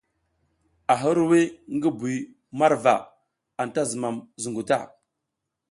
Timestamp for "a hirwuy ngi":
0.91-1.89